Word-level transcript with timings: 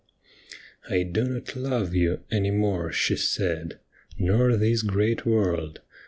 'I 0.95 1.03
do 1.03 1.25
not 1.25 1.55
love 1.55 1.93
you 1.93 2.23
any 2.31 2.49
more,' 2.49 2.91
she 2.91 3.15
said,' 3.15 3.79
Nor 4.17 4.57
this 4.57 4.81
great 4.81 5.27
world. 5.27 5.81